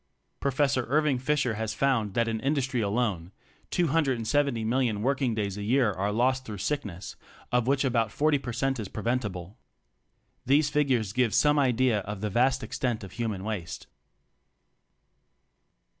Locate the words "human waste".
13.11-13.85